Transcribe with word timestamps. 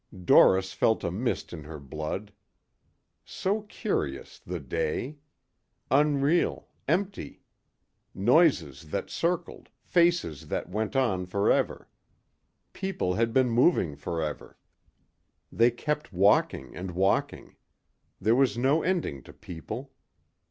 Doris 0.25 0.73
felt 0.73 1.03
a 1.03 1.11
mist 1.11 1.53
in 1.53 1.63
her 1.65 1.77
blood. 1.79 2.33
So 3.23 3.61
curious, 3.69 4.39
the 4.39 4.59
day. 4.59 5.17
Unreal, 5.91 6.67
empty. 6.87 7.43
Noises 8.15 8.89
that 8.89 9.11
circled, 9.11 9.69
faces 9.83 10.47
that 10.47 10.67
went 10.67 10.95
on 10.95 11.27
forever. 11.27 11.87
People 12.73 13.13
had 13.13 13.31
been 13.31 13.51
moving 13.51 13.95
forever. 13.95 14.57
They 15.51 15.69
kept 15.69 16.11
walking 16.11 16.75
and 16.75 16.89
walking. 16.95 17.55
There 18.19 18.33
was 18.35 18.57
no 18.57 18.81
ending 18.81 19.21
to 19.21 19.33
people. 19.33 19.91